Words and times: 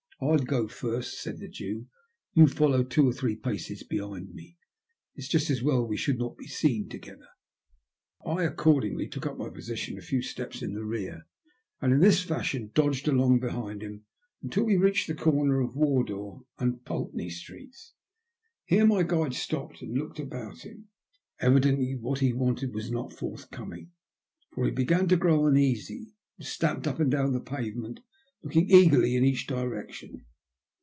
"I'll 0.23 0.37
go 0.37 0.67
first," 0.67 1.19
said 1.19 1.39
the 1.39 1.47
Jew. 1.47 1.87
"You 2.35 2.45
follow 2.45 2.83
two 2.83 3.09
or 3.09 3.11
three 3.11 3.35
paces 3.35 3.81
behind 3.81 4.35
me. 4.35 4.55
It's 5.15 5.27
just 5.27 5.49
as 5.49 5.63
well 5.63 5.83
we 5.87 5.97
should 5.97 6.19
not 6.19 6.37
be 6.37 6.45
seen 6.45 6.87
together." 6.89 7.25
I 8.23 8.43
accordingly 8.43 9.07
took 9.07 9.25
up 9.25 9.35
my 9.39 9.49
position 9.49 9.97
a 9.97 10.01
few 10.03 10.21
steps 10.21 10.61
in 10.61 10.75
the 10.75 10.85
rear, 10.85 11.25
and 11.81 11.91
in 11.91 12.01
this 12.01 12.21
fashion 12.21 12.69
dodged 12.75 13.07
along 13.07 13.39
behind 13.39 13.81
him, 13.81 14.05
until 14.43 14.63
we 14.63 14.77
reached 14.77 15.07
the 15.07 15.15
corner 15.15 15.59
of 15.59 15.75
"Wardour 15.75 16.41
and 16.59 16.83
Pultney 16.83 16.83
A 16.83 16.83
GPiUESOME 16.83 16.85
TALE. 16.85 17.21
87 17.25 17.31
Streets. 17.31 17.93
Here 18.65 18.85
my 18.85 19.01
guide 19.01 19.33
stopped 19.33 19.81
and 19.81 19.97
looked 19.97 20.19
about 20.19 20.59
him. 20.59 20.89
Evidently 21.39 21.95
what 21.95 22.19
he 22.19 22.31
wanted 22.31 22.75
was 22.75 22.91
not 22.91 23.11
forthcoming, 23.11 23.89
for 24.51 24.65
he 24.65 24.71
began 24.71 25.07
to 25.07 25.17
grow 25.17 25.47
uneasy, 25.47 26.13
and 26.37 26.45
stamped 26.45 26.85
up 26.85 26.99
and 26.99 27.09
down 27.09 27.33
the 27.33 27.39
pavement, 27.41 28.01
looking 28.43 28.67
eagerly 28.71 29.15
in 29.15 29.23
each 29.23 29.45
direction. 29.45 30.25